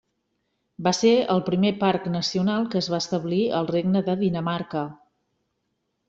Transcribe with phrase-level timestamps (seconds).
[0.85, 4.83] Va ser el primer parc nacional que es va establir al Regne de Dinamarca.